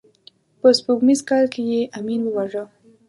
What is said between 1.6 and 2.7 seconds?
یې امین وواژه.